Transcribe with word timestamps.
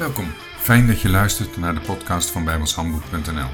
Welkom, 0.00 0.32
fijn 0.58 0.86
dat 0.86 1.00
je 1.00 1.08
luistert 1.08 1.56
naar 1.56 1.74
de 1.74 1.80
podcast 1.80 2.30
van 2.30 2.44
bijbelshandboek.nl. 2.44 3.48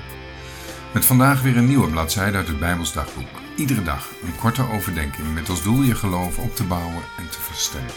Met 0.93 1.05
vandaag 1.05 1.43
weer 1.43 1.57
een 1.57 1.67
nieuwe 1.67 1.91
bladzijde 1.91 2.37
uit 2.37 2.49
het 2.49 2.59
Bijbels 2.59 2.93
dagboek. 2.93 3.29
Iedere 3.57 3.83
dag 3.83 4.09
een 4.23 4.37
korte 4.37 4.69
overdenking 4.71 5.35
met 5.35 5.49
als 5.49 5.63
doel 5.63 5.83
je 5.83 5.95
geloof 5.95 6.39
op 6.39 6.57
te 6.57 6.65
bouwen 6.65 7.03
en 7.19 7.29
te 7.31 7.41
versterken. 7.41 7.95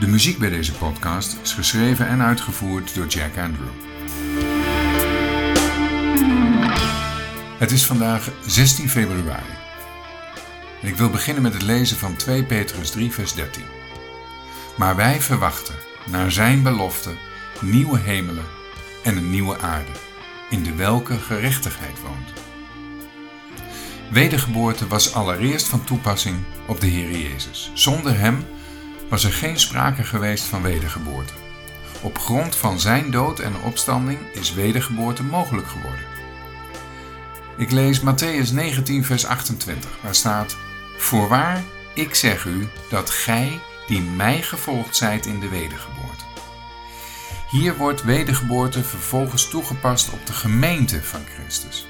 De 0.00 0.06
muziek 0.06 0.38
bij 0.38 0.50
deze 0.50 0.72
podcast 0.72 1.38
is 1.42 1.52
geschreven 1.52 2.06
en 2.06 2.22
uitgevoerd 2.22 2.94
door 2.94 3.06
Jack 3.06 3.38
Andrew. 3.38 3.72
Het 7.58 7.70
is 7.70 7.86
vandaag 7.86 8.28
16 8.46 8.88
februari. 8.88 9.54
Ik 10.82 10.96
wil 10.96 11.10
beginnen 11.10 11.42
met 11.42 11.52
het 11.52 11.62
lezen 11.62 11.96
van 11.96 12.16
2 12.16 12.44
Petrus 12.44 12.90
3, 12.90 13.12
vers 13.12 13.34
13. 13.34 13.81
Maar 14.76 14.96
wij 14.96 15.20
verwachten, 15.20 15.74
naar 16.06 16.32
zijn 16.32 16.62
belofte, 16.62 17.10
nieuwe 17.60 17.98
hemelen 17.98 18.46
en 19.02 19.16
een 19.16 19.30
nieuwe 19.30 19.58
aarde, 19.58 19.92
in 20.50 20.62
de 20.62 20.74
welke 20.74 21.18
gerechtigheid 21.18 22.00
woont. 22.00 22.32
Wedergeboorte 24.10 24.86
was 24.86 25.14
allereerst 25.14 25.68
van 25.68 25.84
toepassing 25.84 26.36
op 26.66 26.80
de 26.80 26.86
Heer 26.86 27.18
Jezus. 27.18 27.70
Zonder 27.74 28.18
Hem 28.18 28.44
was 29.08 29.24
er 29.24 29.32
geen 29.32 29.58
sprake 29.58 30.04
geweest 30.04 30.44
van 30.44 30.62
wedergeboorte. 30.62 31.32
Op 32.00 32.18
grond 32.18 32.56
van 32.56 32.80
Zijn 32.80 33.10
dood 33.10 33.38
en 33.38 33.62
opstanding 33.64 34.18
is 34.32 34.54
wedergeboorte 34.54 35.22
mogelijk 35.22 35.66
geworden. 35.66 36.04
Ik 37.56 37.70
lees 37.70 38.00
Matthäus 38.00 38.52
19, 38.52 39.04
vers 39.04 39.26
28, 39.26 39.90
waar 40.00 40.14
staat: 40.14 40.56
Voorwaar, 40.96 41.62
ik 41.94 42.14
zeg 42.14 42.44
u 42.44 42.68
dat 42.88 43.10
gij 43.10 43.60
die 43.92 44.00
mij 44.02 44.42
gevolgd 44.42 44.96
zijt 44.96 45.26
in 45.26 45.40
de 45.40 45.48
wedergeboorte. 45.48 46.24
Hier 47.50 47.76
wordt 47.76 48.02
wedergeboorte 48.02 48.82
vervolgens 48.82 49.48
toegepast 49.48 50.12
op 50.12 50.26
de 50.26 50.32
gemeente 50.32 51.02
van 51.02 51.20
Christus, 51.34 51.86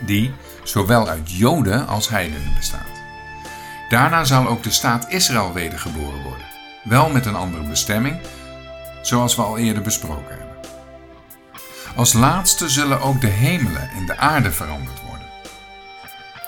die 0.00 0.32
zowel 0.62 1.08
uit 1.08 1.32
Joden 1.32 1.86
als 1.86 2.08
heidenen 2.08 2.54
bestaat. 2.56 3.02
Daarna 3.88 4.24
zal 4.24 4.46
ook 4.46 4.62
de 4.62 4.70
staat 4.70 5.08
Israël 5.08 5.52
wedergeboren 5.52 6.22
worden, 6.22 6.46
wel 6.84 7.10
met 7.10 7.26
een 7.26 7.34
andere 7.34 7.64
bestemming, 7.64 8.20
zoals 9.02 9.36
we 9.36 9.42
al 9.42 9.58
eerder 9.58 9.82
besproken 9.82 10.36
hebben. 10.38 10.56
Als 11.96 12.12
laatste 12.12 12.68
zullen 12.68 13.00
ook 13.00 13.20
de 13.20 13.26
hemelen 13.26 13.90
en 13.90 14.06
de 14.06 14.16
aarde 14.16 14.52
veranderd 14.52 15.00
worden. 15.06 15.26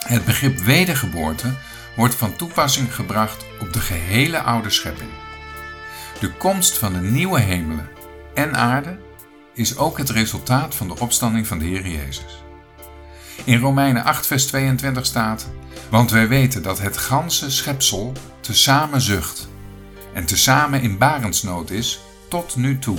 Het 0.06 0.25
begrip 0.25 0.58
wedergeboorte 0.58 1.55
wordt 1.97 2.14
van 2.14 2.37
toepassing 2.37 2.95
gebracht 2.95 3.45
op 3.61 3.73
de 3.73 3.81
gehele 3.81 4.41
oude 4.41 4.70
schepping. 4.70 5.11
De 6.20 6.33
komst 6.33 6.78
van 6.78 6.92
de 6.92 7.01
nieuwe 7.01 7.41
hemelen 7.41 7.89
en 8.34 8.56
aarde 8.56 8.98
is 9.55 9.77
ook 9.77 9.98
het 9.98 10.11
resultaat 10.11 10.75
van 10.75 10.89
de 10.89 10.98
opstanding 10.98 11.47
van 11.47 11.59
de 11.59 11.64
Heer 11.64 11.89
Jezus. 11.89 12.42
In 13.45 13.59
Romeinen 13.59 14.05
8, 14.05 14.27
vers 14.27 14.47
22 14.47 15.06
staat: 15.06 15.51
Want 15.89 16.11
wij 16.11 16.28
weten 16.28 16.62
dat 16.62 16.78
het 16.78 16.97
ganse 16.97 17.51
schepsel 17.51 18.12
tezamen 18.41 19.01
zucht 19.01 19.48
en 20.12 20.25
tezamen 20.25 20.81
in 20.81 20.98
barensnood 20.98 21.70
is 21.70 22.01
tot 22.29 22.56
nu 22.56 22.79
toe. 22.79 22.98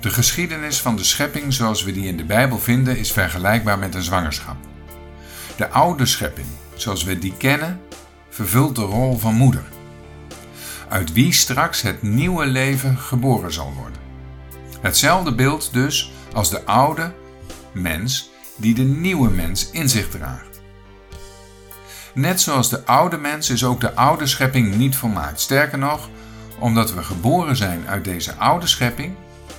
De 0.00 0.10
geschiedenis 0.10 0.80
van 0.80 0.96
de 0.96 1.04
schepping 1.04 1.54
zoals 1.54 1.82
we 1.82 1.92
die 1.92 2.06
in 2.06 2.16
de 2.16 2.24
Bijbel 2.24 2.58
vinden 2.58 2.98
is 2.98 3.12
vergelijkbaar 3.12 3.78
met 3.78 3.94
een 3.94 4.02
zwangerschap. 4.02 4.56
De 5.56 5.68
oude 5.68 6.06
schepping, 6.06 6.46
zoals 6.80 7.04
we 7.04 7.18
die 7.18 7.34
kennen, 7.36 7.80
vervult 8.28 8.76
de 8.76 8.82
rol 8.82 9.18
van 9.18 9.34
moeder, 9.34 9.64
uit 10.88 11.12
wie 11.12 11.32
straks 11.32 11.82
het 11.82 12.02
nieuwe 12.02 12.46
leven 12.46 12.98
geboren 12.98 13.52
zal 13.52 13.72
worden. 13.72 14.00
Hetzelfde 14.80 15.34
beeld 15.34 15.72
dus 15.72 16.12
als 16.32 16.50
de 16.50 16.64
oude 16.64 17.12
mens 17.72 18.30
die 18.56 18.74
de 18.74 18.82
nieuwe 18.82 19.30
mens 19.30 19.70
in 19.70 19.88
zich 19.88 20.08
draagt. 20.08 20.60
Net 22.14 22.40
zoals 22.40 22.68
de 22.68 22.86
oude 22.86 23.18
mens 23.18 23.50
is 23.50 23.64
ook 23.64 23.80
de 23.80 23.94
oude 23.94 24.26
schepping 24.26 24.74
niet 24.74 24.96
volmaakt. 24.96 25.40
Sterker 25.40 25.78
nog, 25.78 26.08
omdat 26.58 26.94
we 26.94 27.02
geboren 27.02 27.56
zijn 27.56 27.88
uit 27.88 28.04
deze 28.04 28.34
oude 28.34 28.66
schepping, 28.66 29.14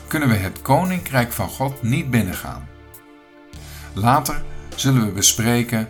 kunnen 0.08 0.30
we 0.30 0.36
het 0.36 0.62
koninkrijk 0.62 1.32
van 1.32 1.50
God 1.50 1.82
niet 1.82 2.10
binnengaan. 2.10 2.68
Later 3.94 4.44
zullen 4.76 5.06
we 5.06 5.12
bespreken 5.12 5.88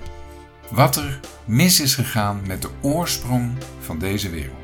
wat 0.71 0.95
er 0.95 1.19
mis 1.45 1.79
is 1.79 1.95
gegaan 1.95 2.41
met 2.47 2.61
de 2.61 2.69
oorsprong 2.81 3.51
van 3.79 3.99
deze 3.99 4.29
wereld. 4.29 4.58